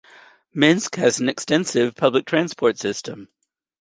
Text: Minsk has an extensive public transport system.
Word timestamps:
Minsk 0.51 0.95
has 0.95 1.19
an 1.19 1.29
extensive 1.29 1.93
public 1.95 2.25
transport 2.25 2.79
system. 2.79 3.27